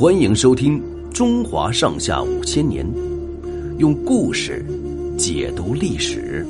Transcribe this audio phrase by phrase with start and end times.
[0.00, 0.80] 欢迎收听
[1.12, 2.86] 《中华上下五千年》，
[3.76, 4.64] 用故事
[5.18, 6.42] 解读历史，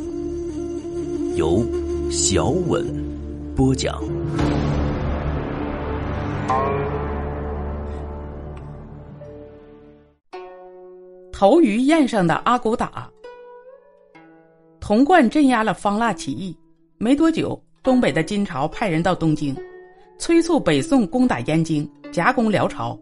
[1.35, 1.67] 由
[2.13, 2.87] 小稳
[3.57, 4.01] 播讲。
[11.33, 13.11] 头鱼宴上的阿骨打，
[14.79, 16.57] 童贯镇压了方腊起义，
[16.99, 19.53] 没多久，东北的金朝派人到东京，
[20.21, 22.97] 催促北宋攻打燕京，夹攻辽朝。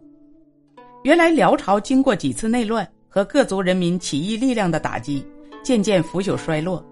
[1.03, 5.25] 原来辽朝经过几次内乱和各族人民起义力量的打击，
[5.63, 6.85] 渐渐腐朽衰落。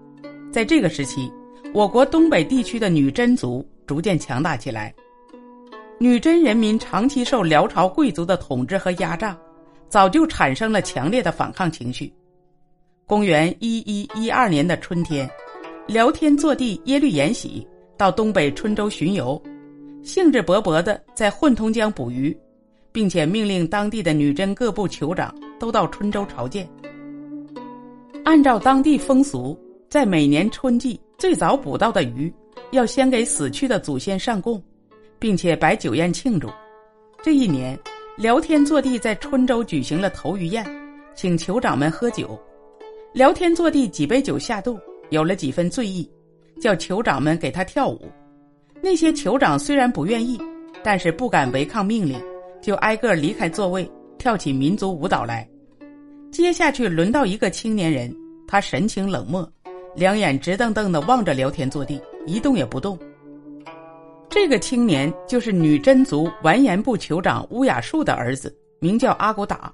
[0.50, 1.30] 在这个时期，
[1.74, 4.94] 我国东北地区的女真族逐渐强大起来。
[5.98, 9.36] 女真人民长期受辽朝贵族的统治和压榨，
[9.90, 12.10] 早就产生了强烈的反抗情绪。
[13.04, 15.28] 公元一一一二年的春天，
[15.86, 17.66] 辽天祚帝耶律延禧
[17.96, 19.40] 到东北春州巡游，
[20.02, 22.34] 兴致勃勃地在混同江捕鱼。
[22.92, 26.68] 并且命令当地的女真各部酋长都到春州朝见。
[28.24, 29.58] 按照当地风俗，
[29.88, 32.32] 在每年春季最早捕到的鱼，
[32.72, 34.62] 要先给死去的祖先上供，
[35.18, 36.48] 并且摆酒宴庆祝。
[37.22, 37.78] 这一年，
[38.16, 40.64] 聊天坐地在春州举行了头鱼宴，
[41.14, 42.38] 请酋长们喝酒。
[43.14, 44.78] 聊天坐地几杯酒下肚，
[45.10, 46.08] 有了几分醉意，
[46.60, 48.10] 叫酋长们给他跳舞。
[48.82, 50.38] 那些酋长虽然不愿意，
[50.84, 52.20] 但是不敢违抗命令。
[52.60, 55.48] 就挨个离开座位，跳起民族舞蹈来。
[56.30, 58.14] 接下去轮到一个青年人，
[58.46, 59.50] 他神情冷漠，
[59.96, 62.98] 两眼直瞪瞪的望着聊天坐地，一动也不动。
[64.28, 69.72] 这个青年就是女真族完颜部酋长乌雅术的儿子，名叫阿骨打。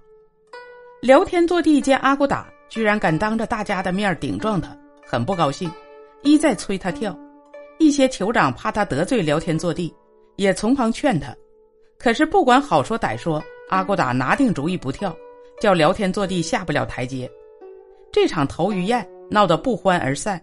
[1.03, 4.75] 聊天坐地见阿骨打居然敢当着大家的面顶撞他，
[5.05, 5.71] 很不高兴，
[6.23, 7.19] 一再催他跳。
[7.81, 9.93] 一些酋长怕他得罪聊天坐地，
[10.37, 11.35] 也从旁劝他。
[12.05, 15.17] 可是不管好说歹说，阿骨打拿定主意不跳，
[15.59, 17.31] 叫辽天祚帝下不了台阶。
[18.13, 20.39] 这场头鱼宴闹得不欢而散，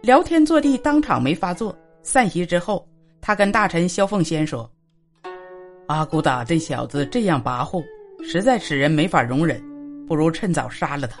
[0.00, 1.72] 辽天祚帝当场没发作。
[2.02, 2.84] 散席之后，
[3.20, 4.68] 他跟大臣萧凤仙说
[5.86, 7.84] ：“阿骨打这小子这样跋扈，
[8.24, 9.62] 实在使人没法容忍，
[10.08, 11.20] 不如趁早杀了他，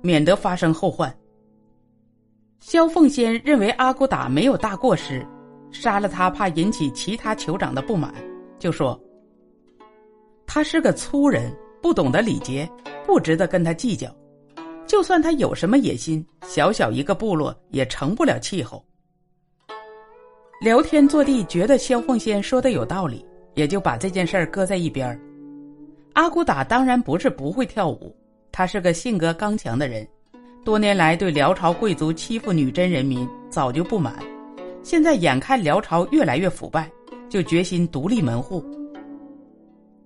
[0.00, 1.12] 免得发生后患。”
[2.62, 5.26] 萧凤仙认为阿骨打没有大过失，
[5.72, 8.14] 杀了他怕引起其他酋长的不满，
[8.60, 8.96] 就说。
[10.46, 12.68] 他是个粗人，不懂得礼节，
[13.06, 14.08] 不值得跟他计较。
[14.86, 18.84] 就算他有什么野心，小小一个部落也成不了气候。
[20.60, 25.18] 聊天坐地觉得萧凤仙说的有道理，也就把这件事儿搁在一边儿
[26.12, 28.14] 阿骨打当然不是不会跳舞，
[28.52, 30.06] 他是个性格刚强的人，
[30.64, 34.16] 多年来对辽朝贵族欺负女真人民早就不满，
[34.82, 36.88] 现在眼看辽朝越来越腐败，
[37.28, 38.64] 就决心独立门户。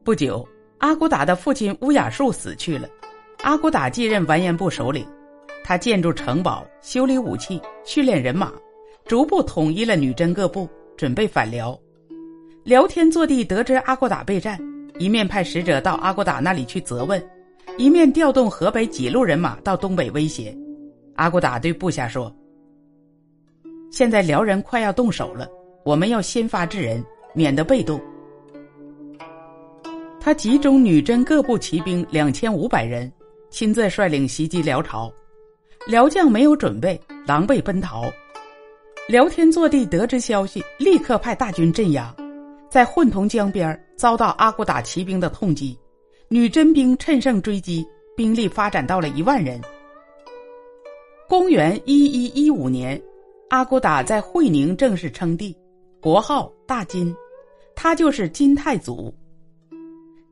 [0.09, 0.49] 不久，
[0.79, 2.89] 阿骨打的父亲乌雅术死去了，
[3.43, 5.07] 阿骨打继任完颜部首领。
[5.63, 8.51] 他建筑城堡、修理武器、训练人马，
[9.05, 10.67] 逐步统一了女真各部，
[10.97, 11.79] 准备反辽。
[12.65, 14.59] 辽天祚帝得知阿骨打备战，
[14.99, 17.23] 一面派使者到阿骨打那里去责问，
[17.77, 20.57] 一面调动河北几路人马到东北威胁。
[21.17, 22.35] 阿骨打对部下说
[23.93, 25.47] ：“现在辽人快要动手了，
[25.85, 27.05] 我们要先发制人，
[27.35, 28.01] 免得被动。”
[30.29, 33.11] 他集中女真各部骑兵两千五百人，
[33.49, 35.11] 亲自率领袭击辽朝。
[35.87, 38.05] 辽将没有准备，狼狈奔逃。
[39.09, 42.15] 辽天祚帝得知消息，立刻派大军镇压，
[42.69, 45.75] 在混同江边遭到阿骨打骑兵的痛击，
[46.29, 47.83] 女真兵趁胜追击，
[48.15, 49.59] 兵力发展到了一万人。
[51.27, 53.01] 公元一一一五年，
[53.49, 55.57] 阿骨打在会宁正式称帝，
[56.03, 57.17] 国号大金，
[57.75, 59.11] 他就是金太祖。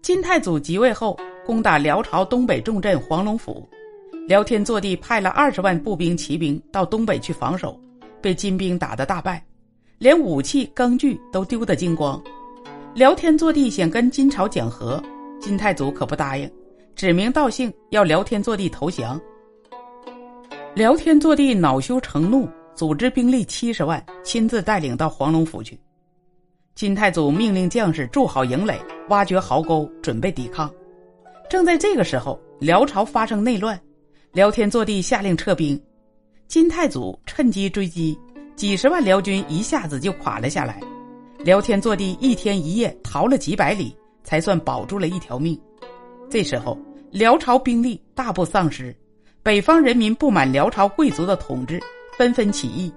[0.06, 3.68] 金太祖即位后，攻打辽朝东北重镇黄龙府，
[4.28, 7.76] 辽天祚帝派了二十万步兵骑兵到东北去防守，
[8.22, 9.44] 被金兵打得大败，
[9.98, 12.22] 连武器工具都丢得精光。
[12.94, 15.02] 辽天祚帝想跟金朝讲和，
[15.40, 16.48] 金太祖可不答应，
[16.94, 19.20] 指名道姓要辽天祚帝投降。
[20.72, 25.76] 辽天祚帝恼羞成怒，组织兵力七十万，亲自带领到黄龙府去。
[26.76, 28.78] 金太祖命令将士筑好营垒，
[29.08, 30.70] 挖掘壕沟，准备抵抗。
[31.48, 33.80] 正在这个时候，辽朝发生内乱，
[34.32, 35.80] 辽天祚帝下令撤兵，
[36.46, 38.14] 金太祖趁机追击，
[38.56, 40.78] 几十万辽军一下子就垮了下来。
[41.38, 45.58] 辽天祚帝一天一夜逃了几百里，才算保住了一条命。
[46.28, 46.76] 这时候，
[47.10, 48.94] 辽朝兵力大部丧失，
[49.42, 51.80] 北方人民不满辽朝贵族的统治，
[52.18, 52.92] 纷纷起义。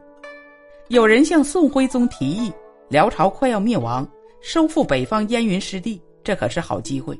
[0.89, 2.51] 有人向宋徽宗提议。
[2.89, 4.07] 辽朝快要灭亡，
[4.41, 7.15] 收复北方燕云失地，这可是好机会。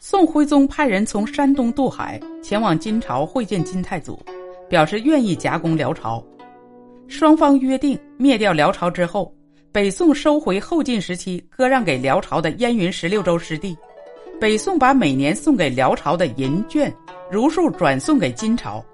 [0.00, 4.20] 宋徽宗派人从山东渡海前往金朝会见金太祖，
[4.68, 6.22] 表示愿意夹攻辽朝。
[7.06, 9.32] 双方约定灭掉辽朝之后，
[9.70, 13.76] 北宋收回后晋时期割让给辽朝的燕云十六州失地。
[14.40, 16.92] 北宋把每年送给辽朝的银绢
[17.30, 18.84] 如数转送给金朝，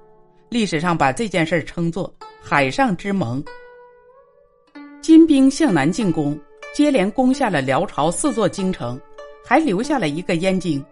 [0.51, 3.43] 历史上把这件事称作“海上之盟”。
[5.01, 6.39] 金兵向南进攻，
[6.75, 9.01] 接连攻下了辽朝四座京城，
[9.45, 10.85] 还留下了一个燕京。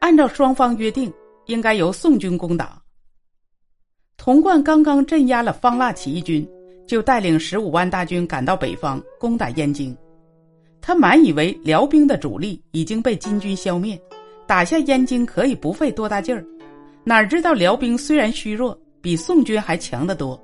[0.00, 1.12] 按照双方约定，
[1.46, 2.80] 应该由宋军攻打。
[4.18, 6.46] 童贯刚刚镇压了方腊起义军，
[6.86, 9.96] 就带领十五万大军赶到北方攻打燕京。
[10.80, 13.98] 他满以为辽兵的主力已经被金军消灭，
[14.46, 16.44] 打下燕京可以不费多大劲儿。
[17.02, 20.38] 哪知道辽兵虽然虚弱，比宋军还强得多。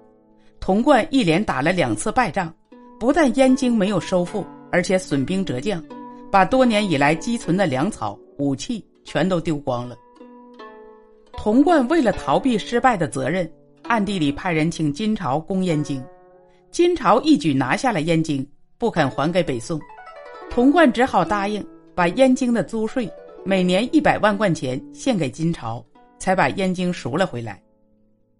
[0.59, 2.53] 童贯一连打了两次败仗，
[3.05, 5.85] 不但燕京没有收复，而且损兵折将，
[6.33, 8.83] 把多年以来积存的粮草、武器。
[9.05, 9.95] 全都丢光了。
[11.37, 13.47] 童贯为了逃避失败的责任，
[13.83, 16.03] 暗地里派人请金朝攻燕京。
[16.71, 18.49] 金朝一举拿下了燕京，
[18.79, 19.79] 不肯还给北宋。
[20.49, 21.63] 童贯只好答应
[21.95, 23.07] 把燕京的租税
[23.45, 25.85] 每年一百万贯钱献给金朝，
[26.19, 27.63] 才把燕京赎了回来。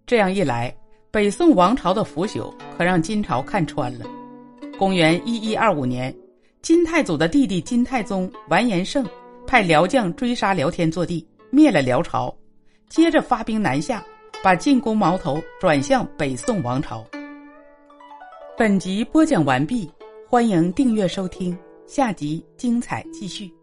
[0.07, 0.75] 这样一来，
[1.11, 4.07] 北宋王朝的腐朽可让金朝看穿了。
[4.77, 6.13] 公元一一二五年，
[6.61, 9.05] 金太祖的弟弟金太宗完颜晟。
[9.47, 12.35] 派辽将追杀辽天祚帝，灭了辽朝，
[12.89, 14.03] 接着发兵南下，
[14.43, 17.05] 把进攻矛头转向北宋王朝。
[18.57, 19.89] 本集播讲完毕，
[20.27, 21.55] 欢迎订阅收听，
[21.85, 23.53] 下集精彩继续。